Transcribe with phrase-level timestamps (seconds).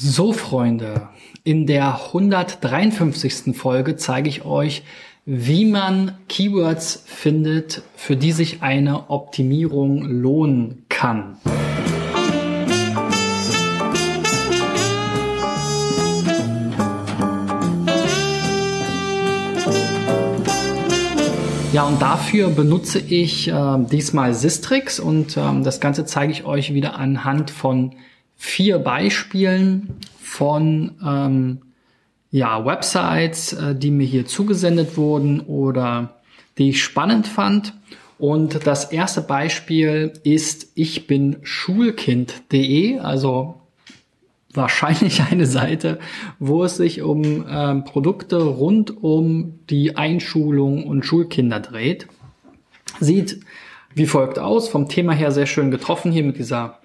[0.00, 1.08] So, Freunde,
[1.42, 3.56] in der 153.
[3.56, 4.84] Folge zeige ich euch,
[5.26, 11.38] wie man Keywords findet, für die sich eine Optimierung lohnen kann.
[21.72, 26.72] Ja, und dafür benutze ich äh, diesmal Sistrix und ähm, das Ganze zeige ich euch
[26.72, 27.96] wieder anhand von
[28.38, 31.58] vier Beispielen von ähm,
[32.30, 36.20] ja, Websites, äh, die mir hier zugesendet wurden oder
[36.56, 37.74] die ich spannend fand.
[38.18, 43.60] Und das erste Beispiel ist ich bin Schulkind.de, also
[44.54, 45.98] wahrscheinlich eine Seite,
[46.38, 52.06] wo es sich um äh, Produkte rund um die Einschulung und Schulkinder dreht.
[53.00, 53.40] Sieht
[53.94, 56.78] wie folgt aus, vom Thema her sehr schön getroffen hier mit dieser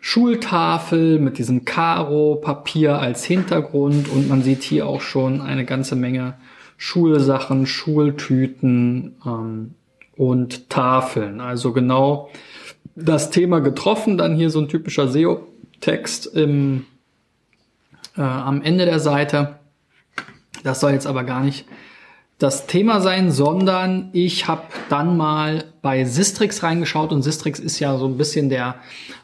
[0.00, 6.34] Schultafel mit diesem Karo-Papier als Hintergrund und man sieht hier auch schon eine ganze Menge
[6.76, 9.74] Schulsachen, Schultüten ähm,
[10.16, 11.40] und Tafeln.
[11.40, 12.30] Also genau
[12.94, 14.16] das Thema getroffen.
[14.16, 16.86] Dann hier so ein typischer SEO-Text im,
[18.16, 19.58] äh, am Ende der Seite.
[20.62, 21.66] Das soll jetzt aber gar nicht
[22.38, 27.98] das Thema sein, sondern ich habe dann mal bei Sistrix reingeschaut und Sistrix ist ja
[27.98, 28.76] so ein bisschen der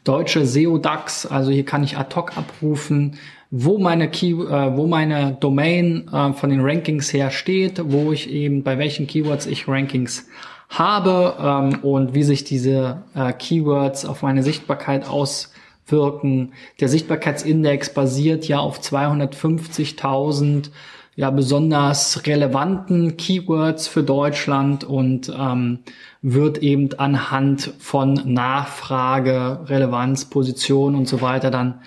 [0.02, 1.26] deutsche SEO-DAX.
[1.26, 3.16] Also hier kann ich ad hoc abrufen,
[3.52, 8.28] wo meine Key, äh, wo meine Domain äh, von den Rankings her steht, wo ich
[8.28, 10.26] eben bei welchen Keywords ich Rankings
[10.68, 16.52] habe ähm, und wie sich diese äh, Keywords auf meine Sichtbarkeit auswirken.
[16.80, 20.70] Der Sichtbarkeitsindex basiert ja auf 250.000
[21.16, 25.80] ja besonders relevanten Keywords für Deutschland und ähm,
[26.22, 31.80] wird eben anhand von Nachfrage, Relevanz, Position und so weiter dann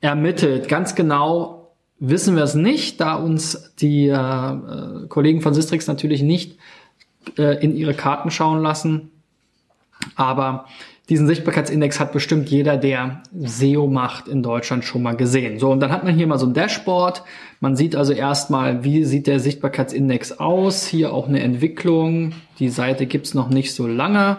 [0.00, 0.68] ermittelt.
[0.68, 1.56] Ganz genau
[1.98, 6.58] wissen wir es nicht, da uns die äh, Kollegen von Sistrix natürlich nicht
[7.38, 9.10] äh, in ihre Karten schauen lassen.
[10.14, 10.66] Aber
[11.08, 15.60] diesen Sichtbarkeitsindex hat bestimmt jeder, der SEO macht in Deutschland schon mal gesehen.
[15.60, 17.22] So, und dann hat man hier mal so ein Dashboard.
[17.60, 20.84] Man sieht also erstmal, wie sieht der Sichtbarkeitsindex aus.
[20.84, 22.32] Hier auch eine Entwicklung.
[22.58, 24.38] Die Seite gibt's noch nicht so lange.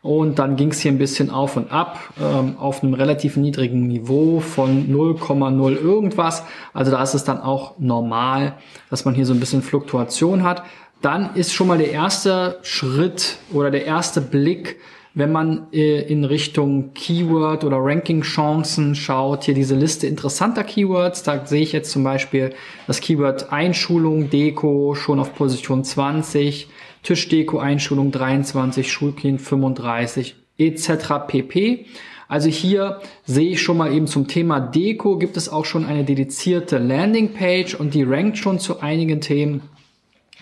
[0.00, 4.40] Und dann ging's hier ein bisschen auf und ab ähm, auf einem relativ niedrigen Niveau
[4.40, 6.44] von 0,0 irgendwas.
[6.72, 8.54] Also da ist es dann auch normal,
[8.88, 10.62] dass man hier so ein bisschen Fluktuation hat.
[11.02, 14.76] Dann ist schon mal der erste Schritt oder der erste Blick
[15.16, 21.46] wenn man äh, in Richtung Keyword oder Ranking-Chancen schaut, hier diese Liste interessanter Keywords, da
[21.46, 22.52] sehe ich jetzt zum Beispiel
[22.86, 26.68] das Keyword Einschulung, Deko schon auf Position 20,
[27.02, 30.90] Tischdeko, Einschulung 23, Schulkind 35, etc.
[31.26, 31.86] pp.
[32.28, 36.04] Also hier sehe ich schon mal eben zum Thema Deko gibt es auch schon eine
[36.04, 39.62] dedizierte Landingpage und die rankt schon zu einigen Themen.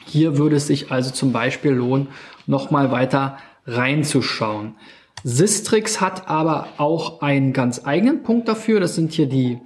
[0.05, 2.09] Hier würde es sich also zum Beispiel lohnen,
[2.49, 4.75] nochmal weiter reinzuschauen.
[5.23, 8.81] Sistrix hat aber auch einen ganz eigenen Punkt dafür.
[8.81, 9.59] Das sind hier die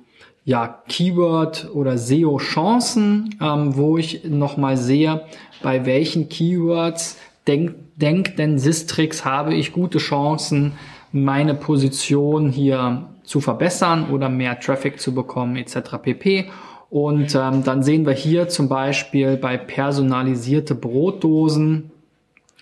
[0.44, 5.22] ja, Keyword- oder SEO-Chancen, ähm, wo ich nochmal sehe,
[5.62, 10.72] bei welchen Keywords denkt denk denn Sistrix habe ich gute Chancen,
[11.12, 15.96] meine Position hier zu verbessern oder mehr Traffic zu bekommen etc.
[16.00, 16.50] pp.
[16.90, 21.90] Und ähm, dann sehen wir hier zum Beispiel bei personalisierte Brotdosen,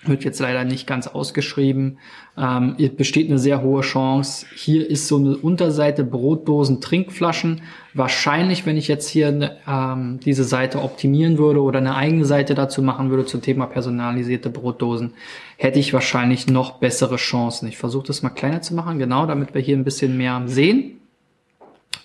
[0.04, 1.98] wird jetzt leider nicht ganz ausgeschrieben.
[2.36, 4.46] Ähm, besteht eine sehr hohe Chance.
[4.54, 7.62] Hier ist so eine Unterseite Brotdosen, Trinkflaschen.
[7.94, 12.54] Wahrscheinlich, wenn ich jetzt hier eine, ähm, diese Seite optimieren würde oder eine eigene Seite
[12.54, 15.14] dazu machen würde zum Thema personalisierte Brotdosen,
[15.56, 17.68] hätte ich wahrscheinlich noch bessere Chancen.
[17.68, 21.00] Ich versuche das mal kleiner zu machen, genau, damit wir hier ein bisschen mehr sehen.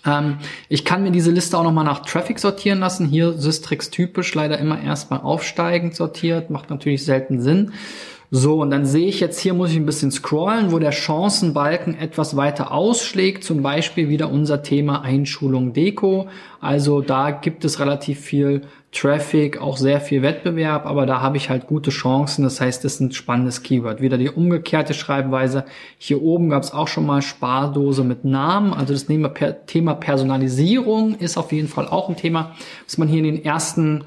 [0.04, 3.06] Ähm, ich kann mir diese Liste auch nochmal nach Traffic sortieren lassen.
[3.06, 7.72] Hier Systrix typisch leider immer erstmal aufsteigend sortiert, macht natürlich selten Sinn.
[8.34, 11.98] So, und dann sehe ich jetzt hier, muss ich ein bisschen scrollen, wo der Chancenbalken
[11.98, 13.44] etwas weiter ausschlägt.
[13.44, 16.28] Zum Beispiel wieder unser Thema Einschulung Deko.
[16.58, 21.50] Also da gibt es relativ viel Traffic, auch sehr viel Wettbewerb, aber da habe ich
[21.50, 22.42] halt gute Chancen.
[22.42, 24.00] Das heißt, das ist ein spannendes Keyword.
[24.00, 25.66] Wieder die umgekehrte Schreibweise.
[25.98, 28.72] Hier oben gab es auch schon mal Spardose mit Namen.
[28.72, 29.08] Also das
[29.66, 32.52] Thema Personalisierung ist auf jeden Fall auch ein Thema,
[32.86, 34.04] was man hier in den ersten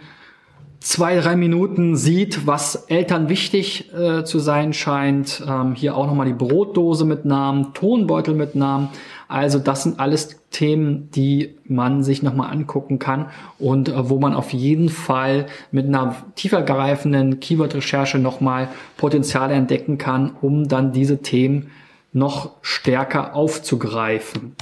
[0.85, 5.43] zwei, drei Minuten sieht, was Eltern wichtig äh, zu sein scheint.
[5.45, 8.89] Ähm, hier auch nochmal die Brotdose mit Namen, Tonbeutel mit Namen.
[9.27, 14.35] Also das sind alles Themen, die man sich nochmal angucken kann und äh, wo man
[14.35, 21.71] auf jeden Fall mit einer tiefergreifenden Keyword-Recherche nochmal Potenziale entdecken kann, um dann diese Themen
[22.13, 24.55] noch stärker aufzugreifen.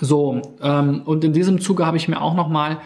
[0.00, 2.78] So, ähm, und in diesem Zuge habe ich mir auch nochmal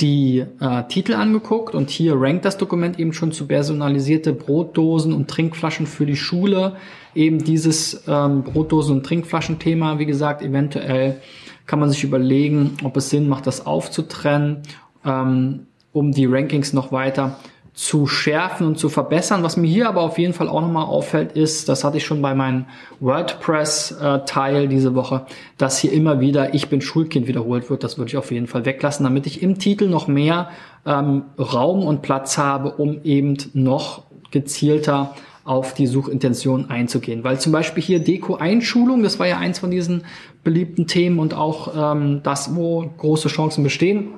[0.00, 5.28] die äh, Titel angeguckt und hier rankt das Dokument eben schon zu personalisierte Brotdosen und
[5.28, 6.76] Trinkflaschen für die Schule.
[7.14, 11.20] Eben dieses ähm, Brotdosen- und Trinkflaschen-Thema, wie gesagt, eventuell
[11.66, 14.62] kann man sich überlegen, ob es Sinn macht, das aufzutrennen,
[15.04, 17.38] ähm, um die Rankings noch weiter
[17.74, 19.42] zu schärfen und zu verbessern.
[19.42, 22.20] Was mir hier aber auf jeden Fall auch nochmal auffällt, ist, das hatte ich schon
[22.20, 22.66] bei meinem
[23.00, 25.26] WordPress-Teil diese Woche,
[25.56, 27.82] dass hier immer wieder Ich bin Schulkind wiederholt wird.
[27.82, 30.50] Das würde ich auf jeden Fall weglassen, damit ich im Titel noch mehr
[30.84, 35.14] ähm, Raum und Platz habe, um eben noch gezielter
[35.44, 37.24] auf die Suchintention einzugehen.
[37.24, 40.04] Weil zum Beispiel hier Deko-Einschulung, das war ja eins von diesen
[40.44, 44.10] beliebten Themen und auch ähm, das, wo große Chancen bestehen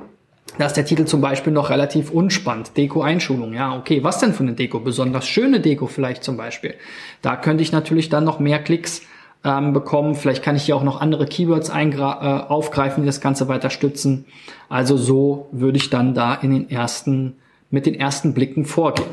[0.58, 2.76] da ist der Titel zum Beispiel noch relativ unspannend.
[2.76, 3.54] Deko-Einschulung.
[3.54, 4.78] Ja, okay, was denn für eine Deko?
[4.78, 6.74] Besonders schöne Deko vielleicht zum Beispiel.
[7.22, 9.02] Da könnte ich natürlich dann noch mehr Klicks
[9.42, 10.14] ähm, bekommen.
[10.14, 14.26] Vielleicht kann ich hier auch noch andere Keywords äh, aufgreifen, die das Ganze weiter stützen.
[14.68, 17.36] Also so würde ich dann da in den ersten,
[17.70, 19.08] mit den ersten Blicken vorgehen.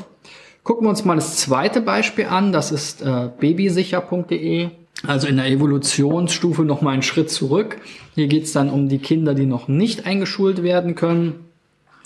[0.63, 2.51] Gucken wir uns mal das zweite Beispiel an.
[2.51, 4.69] Das ist äh, babysicher.de.
[5.07, 7.77] Also in der Evolutionsstufe noch mal einen Schritt zurück.
[8.13, 11.45] Hier geht es dann um die Kinder, die noch nicht eingeschult werden können.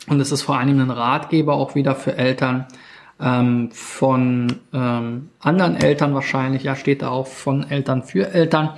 [0.07, 2.67] Und es ist vor allem ein Ratgeber auch wieder für Eltern
[3.19, 6.63] ähm, von ähm, anderen Eltern wahrscheinlich.
[6.63, 8.71] Ja, steht da auch von Eltern für Eltern.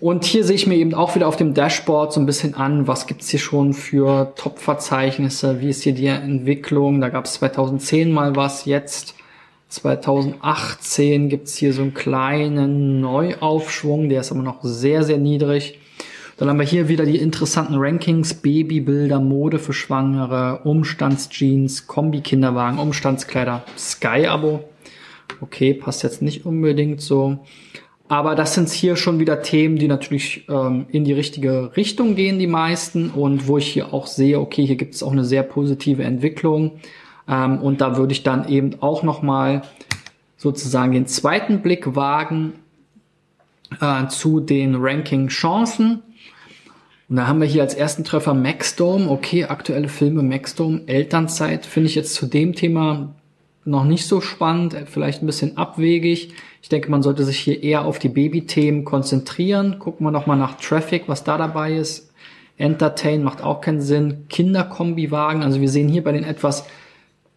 [0.00, 2.86] Und hier sehe ich mir eben auch wieder auf dem Dashboard so ein bisschen an,
[2.86, 7.00] was gibt's hier schon für Top-Verzeichnisse, wie ist hier die Entwicklung.
[7.00, 9.14] Da gab es 2010 mal was, jetzt
[9.76, 15.78] 2018 gibt's hier so einen kleinen Neuaufschwung, der ist aber noch sehr, sehr niedrig.
[16.38, 23.64] Dann haben wir hier wieder die interessanten Rankings, Babybilder, Mode für Schwangere, Umstandsjeans, Kombi-Kinderwagen, Umstandskleider,
[23.76, 24.64] Sky-Abo.
[25.40, 27.38] Okay, passt jetzt nicht unbedingt so.
[28.08, 32.38] Aber das sind hier schon wieder Themen, die natürlich ähm, in die richtige Richtung gehen,
[32.38, 33.10] die meisten.
[33.10, 36.80] Und wo ich hier auch sehe, okay, hier gibt es auch eine sehr positive Entwicklung.
[37.28, 39.62] Ähm, und da würde ich dann eben auch nochmal
[40.36, 42.52] sozusagen den zweiten Blick wagen
[43.80, 46.02] äh, zu den Ranking-Chancen.
[47.08, 49.08] Und da haben wir hier als ersten Treffer Maxdome.
[49.08, 53.14] Okay, aktuelle Filme Maxdome, Elternzeit finde ich jetzt zu dem Thema
[53.64, 56.32] noch nicht so spannend, vielleicht ein bisschen abwegig.
[56.62, 59.78] Ich denke, man sollte sich hier eher auf die Baby-Themen konzentrieren.
[59.78, 62.10] Gucken wir nochmal nach Traffic, was da dabei ist.
[62.58, 64.26] Entertain macht auch keinen Sinn.
[64.28, 66.64] Kinderkombi-Wagen, also wir sehen hier bei den etwas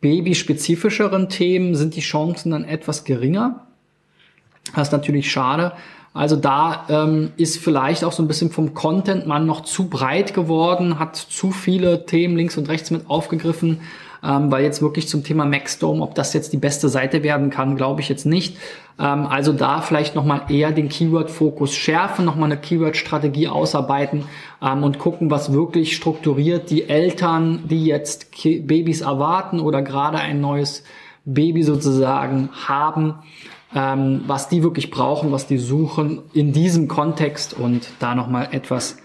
[0.01, 3.67] babyspezifischeren Themen sind die Chancen dann etwas geringer.
[4.75, 5.73] Das ist natürlich schade.
[6.13, 10.33] Also da ähm, ist vielleicht auch so ein bisschen vom Content man noch zu breit
[10.33, 13.81] geworden, hat zu viele Themen links und rechts mit aufgegriffen,
[14.23, 17.75] ähm, weil jetzt wirklich zum Thema Maxdome, ob das jetzt die beste Seite werden kann,
[17.75, 18.57] glaube ich jetzt nicht.
[18.99, 24.25] Ähm, also da vielleicht nochmal eher den Keyword-Fokus schärfen, nochmal eine Keyword-Strategie ausarbeiten
[24.61, 30.41] ähm, und gucken, was wirklich strukturiert die Eltern, die jetzt Babys erwarten oder gerade ein
[30.41, 30.83] neues
[31.25, 33.15] Baby sozusagen haben,
[33.73, 38.97] ähm, was die wirklich brauchen, was die suchen in diesem Kontext und da nochmal etwas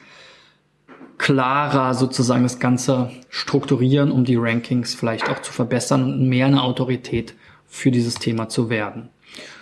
[1.18, 6.62] klarer sozusagen das Ganze strukturieren, um die Rankings vielleicht auch zu verbessern und mehr eine
[6.62, 7.34] Autorität
[7.66, 9.08] für dieses Thema zu werden.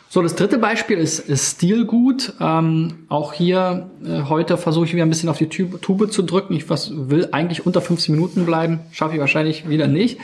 [0.08, 2.34] So, das dritte Beispiel ist, ist Stilgut.
[2.38, 6.22] Ähm, auch hier äh, heute versuche ich wieder ein bisschen auf die Tube, Tube zu
[6.22, 6.52] drücken.
[6.52, 10.18] Ich was, will eigentlich unter 15 Minuten bleiben, schaffe ich wahrscheinlich wieder nicht.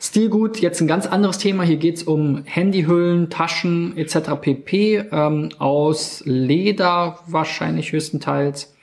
[0.00, 1.62] Stilgut, jetzt ein ganz anderes Thema.
[1.62, 4.30] Hier geht's um Handyhüllen, Taschen etc.
[4.40, 5.04] pp.
[5.12, 8.74] Ähm, aus Leder wahrscheinlich höchstenteils.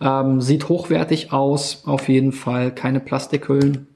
[0.00, 2.70] Ähm, sieht hochwertig aus, auf jeden Fall.
[2.70, 3.86] Keine Plastikhüllen.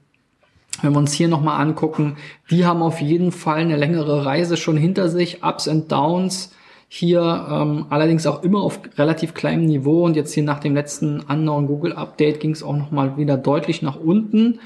[0.81, 2.17] Wenn wir uns hier nochmal angucken,
[2.49, 6.53] die haben auf jeden Fall eine längere Reise schon hinter sich, Ups and Downs.
[6.87, 11.21] Hier ähm, allerdings auch immer auf relativ kleinem Niveau und jetzt hier nach dem letzten
[11.21, 14.59] Unknown Google Update ging es auch nochmal wieder deutlich nach unten.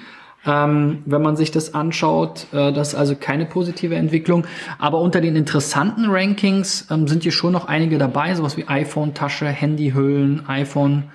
[0.45, 4.45] Ähm, wenn man sich das anschaut, äh, das ist also keine positive Entwicklung.
[4.79, 9.47] Aber unter den interessanten Rankings ähm, sind hier schon noch einige dabei, sowas wie iPhone-Tasche,
[9.47, 11.05] Handyhüllen, iPhone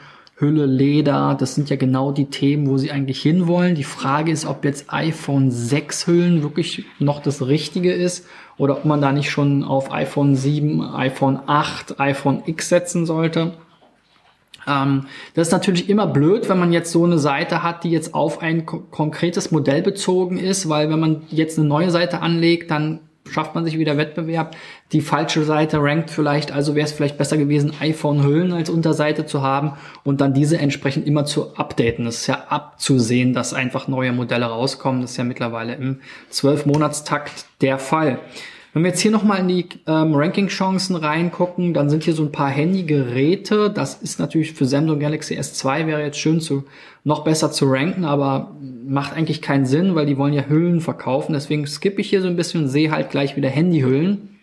[0.40, 3.74] Hülle, Leder, das sind ja genau die Themen, wo sie eigentlich hinwollen.
[3.74, 8.84] Die Frage ist, ob jetzt iPhone 6 Hüllen wirklich noch das Richtige ist oder ob
[8.86, 13.52] man da nicht schon auf iPhone 7, iPhone 8, iPhone X setzen sollte.
[14.66, 18.14] Ähm, das ist natürlich immer blöd, wenn man jetzt so eine Seite hat, die jetzt
[18.14, 23.00] auf ein konkretes Modell bezogen ist, weil wenn man jetzt eine neue Seite anlegt, dann
[23.30, 24.56] schafft man sich wieder Wettbewerb.
[24.92, 29.42] Die falsche Seite rankt vielleicht, also wäre es vielleicht besser gewesen, iPhone-Hüllen als Unterseite zu
[29.42, 29.72] haben
[30.04, 32.04] und dann diese entsprechend immer zu updaten.
[32.04, 35.02] Das ist ja abzusehen, dass einfach neue Modelle rauskommen.
[35.02, 36.00] Das ist ja mittlerweile im
[36.32, 38.18] 12-Monatstakt der Fall.
[38.72, 42.30] Wenn wir jetzt hier nochmal in die ähm, Ranking-Chancen reingucken, dann sind hier so ein
[42.30, 43.68] paar Handygeräte.
[43.68, 46.64] Das ist natürlich für Samsung Galaxy S2 wäre jetzt schön zu
[47.02, 48.54] noch besser zu ranken, aber
[48.86, 51.32] macht eigentlich keinen Sinn, weil die wollen ja Hüllen verkaufen.
[51.32, 54.38] Deswegen skippe ich hier so ein bisschen und sehe halt gleich wieder Handyhüllen.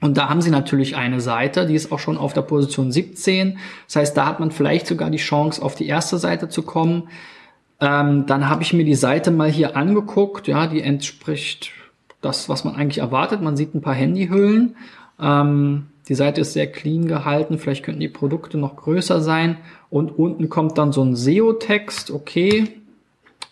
[0.00, 3.58] Und da haben sie natürlich eine Seite, die ist auch schon auf der Position 17.
[3.86, 7.08] Das heißt, da hat man vielleicht sogar die Chance, auf die erste Seite zu kommen.
[7.80, 10.48] Ähm, dann habe ich mir die Seite mal hier angeguckt.
[10.48, 11.72] Ja, die entspricht
[12.20, 13.42] das, was man eigentlich erwartet.
[13.42, 14.76] Man sieht ein paar Handyhüllen.
[15.20, 17.58] Ähm, die Seite ist sehr clean gehalten.
[17.58, 19.58] Vielleicht könnten die Produkte noch größer sein.
[19.90, 22.10] Und unten kommt dann so ein SEO-Text.
[22.10, 22.80] Okay.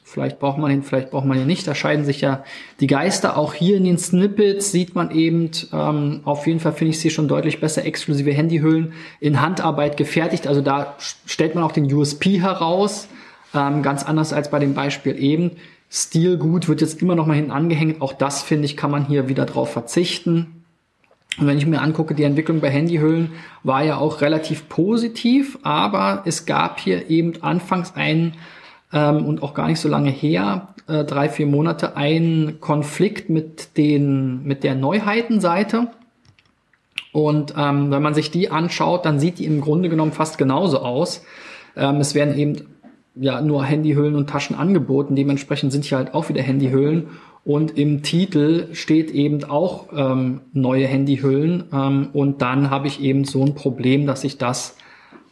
[0.03, 1.67] Vielleicht braucht man ihn, vielleicht braucht man ihn nicht.
[1.69, 2.43] Da scheiden sich ja
[2.81, 3.37] die Geister.
[3.37, 7.11] Auch hier in den Snippets sieht man eben, ähm, auf jeden Fall finde ich sie
[7.11, 10.47] schon deutlich besser, exklusive Handyhüllen in Handarbeit gefertigt.
[10.47, 10.97] Also da
[11.27, 13.09] stellt man auch den USP heraus.
[13.55, 15.53] Ähm, ganz anders als bei dem Beispiel eben.
[15.91, 18.03] Stilgut wird jetzt immer noch mal hinten angehängt.
[18.03, 20.65] Auch das finde ich, kann man hier wieder drauf verzichten.
[21.39, 26.23] Und wenn ich mir angucke, die Entwicklung bei Handyhüllen war ja auch relativ positiv, aber
[26.27, 28.35] es gab hier eben anfangs einen
[28.93, 33.77] ähm, und auch gar nicht so lange her, äh, drei, vier Monate, einen Konflikt mit
[33.77, 35.89] den, mit der Neuheitenseite.
[37.13, 40.81] Und ähm, wenn man sich die anschaut, dann sieht die im Grunde genommen fast genauso
[40.81, 41.25] aus.
[41.77, 42.67] Ähm, es werden eben
[43.21, 45.17] ja nur Handyhüllen und Taschen angeboten.
[45.17, 47.09] Dementsprechend sind hier halt auch wieder Handyhüllen.
[47.45, 51.65] Und im Titel steht eben auch ähm, neue Handyhüllen.
[51.73, 54.77] Ähm, und dann habe ich eben so ein Problem, dass sich das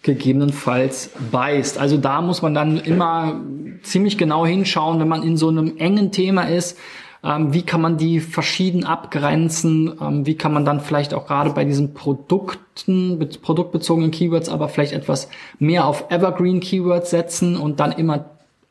[0.02, 1.78] gegebenenfalls beißt.
[1.78, 3.40] Also da muss man dann immer
[3.83, 6.78] ziemlich genau hinschauen, wenn man in so einem engen Thema ist
[7.26, 9.99] ähm, wie kann man die verschieden abgrenzen?
[10.00, 14.92] Ähm, wie kann man dann vielleicht auch gerade bei diesen Produkten, produktbezogenen Keywords, aber vielleicht
[14.92, 15.28] etwas
[15.59, 18.26] mehr auf Evergreen Keywords setzen und dann immer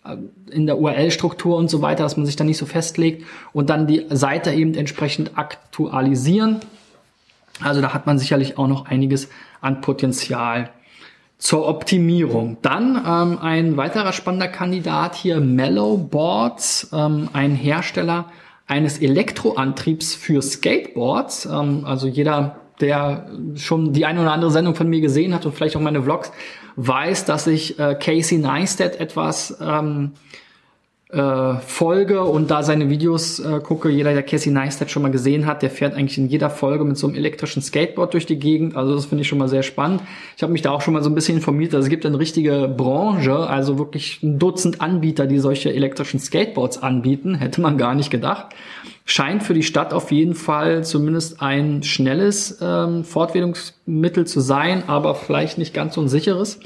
[0.05, 0.15] äh,
[0.51, 3.87] in der URL-Struktur und so weiter, dass man sich da nicht so festlegt und dann
[3.87, 6.61] die Seite eben entsprechend aktualisieren.
[7.61, 9.27] Also da hat man sicherlich auch noch einiges
[9.59, 10.69] an Potenzial
[11.37, 12.57] zur Optimierung.
[12.61, 18.31] Dann ähm, ein weiterer spannender Kandidat hier, Mellow Boards, ähm, ein Hersteller
[18.67, 21.45] eines Elektroantriebs für Skateboards.
[21.45, 25.53] Ähm, also jeder, der schon die eine oder andere Sendung von mir gesehen hat und
[25.53, 26.31] vielleicht auch meine Vlogs,
[26.75, 30.11] weiß, dass ich äh, Casey Neistat etwas ähm,
[31.15, 33.89] äh, folge und da seine Videos äh, gucke.
[33.89, 36.97] Jeder, der Casey Neistat schon mal gesehen hat, der fährt eigentlich in jeder Folge mit
[36.97, 38.75] so einem elektrischen Skateboard durch die Gegend.
[38.75, 40.01] Also das finde ich schon mal sehr spannend.
[40.35, 41.73] Ich habe mich da auch schon mal so ein bisschen informiert.
[41.73, 46.83] Also es gibt eine richtige Branche, also wirklich ein Dutzend Anbieter, die solche elektrischen Skateboards
[46.83, 47.35] anbieten.
[47.39, 48.47] Hätte man gar nicht gedacht.
[49.05, 55.15] Scheint für die Stadt auf jeden Fall zumindest ein schnelles ähm, Fortbildungsmittel zu sein, aber
[55.15, 56.59] vielleicht nicht ganz so ein sicheres.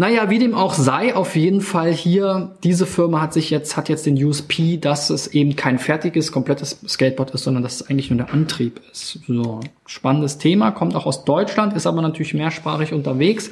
[0.00, 3.88] Naja, wie dem auch sei, auf jeden Fall hier, diese Firma hat sich jetzt, hat
[3.88, 8.08] jetzt den USP, dass es eben kein fertiges, komplettes Skateboard ist, sondern dass es eigentlich
[8.08, 9.18] nur der Antrieb ist.
[9.26, 13.50] So, spannendes Thema, kommt auch aus Deutschland, ist aber natürlich mehrsprachig unterwegs.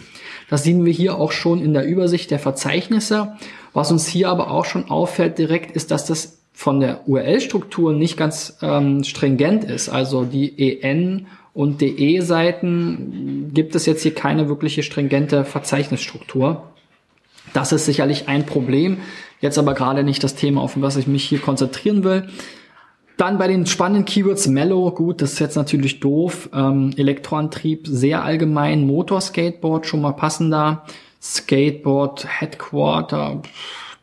[0.49, 3.33] Das sehen wir hier auch schon in der Übersicht der Verzeichnisse.
[3.73, 8.17] Was uns hier aber auch schon auffällt direkt, ist, dass das von der URL-Struktur nicht
[8.17, 9.89] ganz ähm, stringent ist.
[9.89, 11.27] Also die EN
[11.57, 16.65] und DE-Seiten gibt es jetzt hier keine wirkliche stringente Verzeichnisstruktur.
[17.55, 18.99] Das ist sicherlich ein Problem.
[19.41, 22.29] Jetzt aber gerade nicht das Thema, auf was ich mich hier konzentrieren will.
[23.17, 26.51] Dann bei den spannenden Keywords Mellow, gut, das ist jetzt natürlich doof.
[26.53, 30.85] Ähm, Elektroantrieb sehr allgemein, Motorskateboard schon mal passender.
[31.23, 33.41] Skateboard, Headquarter,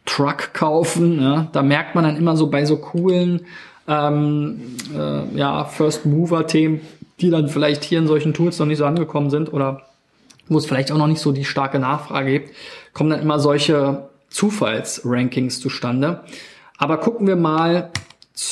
[0.06, 1.22] Truck kaufen.
[1.22, 1.50] Ja.
[1.52, 3.42] Da merkt man dann immer so bei so coolen
[3.88, 4.60] ähm,
[4.98, 6.82] äh, ja, First Mover Themen,
[7.22, 9.84] die dann vielleicht hier in solchen Tools noch nicht so angekommen sind oder
[10.48, 12.52] wo es vielleicht auch noch nicht so die starke Nachfrage gibt,
[12.94, 16.24] kommen dann immer solche Zufallsrankings zustande.
[16.78, 17.92] Aber gucken wir mal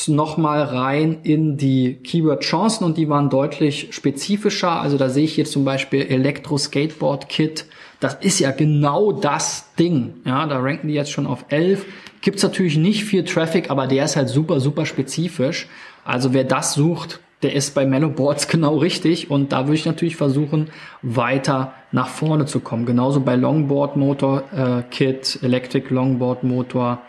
[0.08, 4.80] nochmal rein in die Keyword-Chancen und die waren deutlich spezifischer.
[4.80, 7.66] Also da sehe ich hier zum Beispiel Elektro-Skateboard-Kit.
[8.00, 10.14] Das ist ja genau das Ding.
[10.24, 11.86] Ja, da ranken die jetzt schon auf 11.
[12.22, 15.68] Gibt's natürlich nicht viel Traffic, aber der ist halt super, super spezifisch.
[16.06, 20.16] Also wer das sucht, der ist bei Mellowboards genau richtig und da würde ich natürlich
[20.16, 20.70] versuchen,
[21.02, 22.86] weiter nach vorne zu kommen.
[22.86, 27.02] Genauso bei Longboard Motor äh, Kit, Electric Longboard Motor.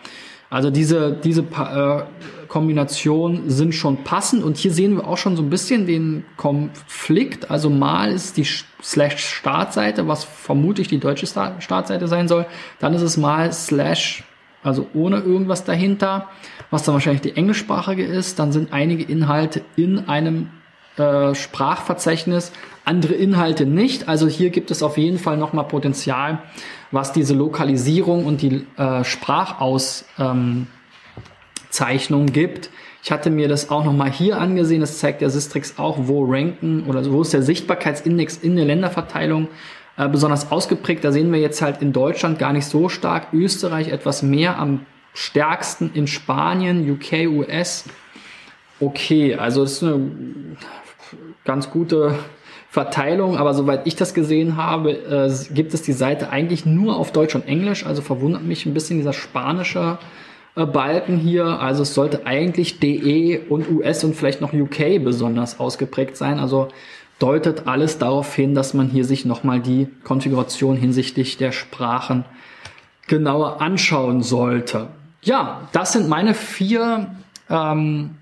[0.51, 2.03] Also diese, diese äh,
[2.47, 7.51] Kombination sind schon passend und hier sehen wir auch schon so ein bisschen den Konflikt.
[7.51, 8.47] Also mal ist die
[8.83, 12.45] Slash Startseite, was vermutlich die deutsche Startseite sein soll.
[12.81, 14.25] Dann ist es mal Slash
[14.63, 16.29] also ohne irgendwas dahinter,
[16.71, 18.39] was dann wahrscheinlich die englischsprachige ist.
[18.39, 20.51] Dann sind einige Inhalte in einem
[20.97, 22.53] äh, Sprachverzeichnis,
[22.85, 24.09] andere Inhalte nicht.
[24.09, 26.43] Also hier gibt es auf jeden Fall nochmal Potenzial,
[26.91, 30.67] was diese Lokalisierung und die äh, Sprachauszeichnung
[32.21, 32.71] ähm, gibt.
[33.05, 34.81] Ich hatte mir das auch nochmal hier angesehen.
[34.81, 39.49] Das zeigt der Sistrix auch, wo ranken oder wo ist der Sichtbarkeitsindex in der Länderverteilung
[39.97, 41.05] äh, besonders ausgeprägt.
[41.05, 43.29] Da sehen wir jetzt halt in Deutschland gar nicht so stark.
[43.33, 47.85] Österreich etwas mehr am stärksten in Spanien, UK, US.
[48.81, 50.11] Okay, also das ist eine
[51.45, 52.15] ganz gute
[52.71, 57.13] Verteilung, aber soweit ich das gesehen habe, äh, gibt es die Seite eigentlich nur auf
[57.13, 57.85] Deutsch und Englisch.
[57.85, 59.99] Also verwundert mich ein bisschen dieser spanische
[60.57, 61.61] äh, Balken hier.
[61.61, 66.39] Also es sollte eigentlich DE und US und vielleicht noch UK besonders ausgeprägt sein.
[66.39, 66.69] Also
[67.23, 72.25] deutet alles darauf hin, dass man hier sich nochmal die Konfiguration hinsichtlich der Sprachen
[73.07, 74.89] genauer anschauen sollte.
[75.23, 77.15] Ja, das sind meine vier
[77.49, 78.17] ähm,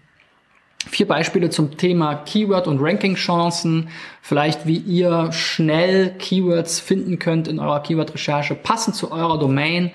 [0.88, 3.90] Vier Beispiele zum Thema Keyword- und Ranking-Chancen.
[4.22, 9.90] Vielleicht, wie ihr schnell Keywords finden könnt in eurer Keyword-Recherche, passend zu eurer Domain,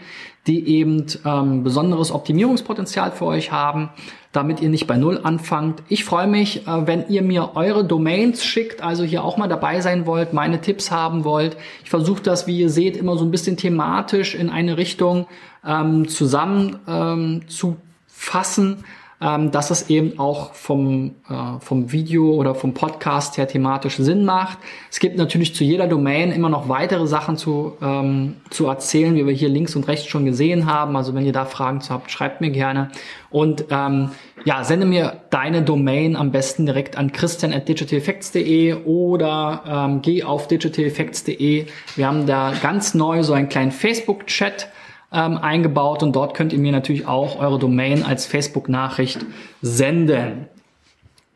[0.47, 3.89] die eben ähm, besonderes Optimierungspotenzial für euch haben,
[4.31, 5.81] damit ihr nicht bei Null anfangt.
[5.89, 9.81] Ich freue mich, äh, wenn ihr mir eure Domains schickt, also hier auch mal dabei
[9.81, 11.57] sein wollt, meine Tipps haben wollt.
[11.83, 15.27] Ich versuche das, wie ihr seht, immer so ein bisschen thematisch in eine Richtung
[15.65, 18.83] ähm, zusammen ähm, zu fassen
[19.21, 24.25] ähm, dass es eben auch vom, äh, vom Video oder vom Podcast her thematisch Sinn
[24.25, 24.57] macht.
[24.91, 29.25] Es gibt natürlich zu jeder Domain immer noch weitere Sachen zu, ähm, zu erzählen, wie
[29.25, 30.95] wir hier links und rechts schon gesehen haben.
[30.97, 32.91] Also wenn ihr da Fragen zu habt, schreibt mir gerne.
[33.29, 34.11] Und ähm,
[34.43, 40.23] ja, sende mir deine Domain am besten direkt an christian at digitaleffects.de oder ähm, geh
[40.23, 41.65] auf digitaleffects.de.
[41.95, 44.69] Wir haben da ganz neu so einen kleinen Facebook-Chat
[45.11, 49.25] ähm, eingebaut und dort könnt ihr mir natürlich auch eure Domain als Facebook-Nachricht
[49.61, 50.47] senden.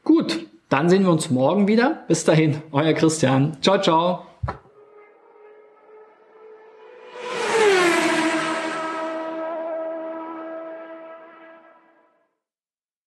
[0.04, 2.04] Gut, dann sehen wir uns morgen wieder.
[2.08, 3.58] Bis dahin, euer Christian.
[3.62, 4.29] Ciao, ciao.